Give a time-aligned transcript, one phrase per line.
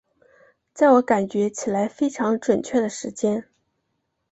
[0.73, 3.45] 在我感觉起来非常準确的时间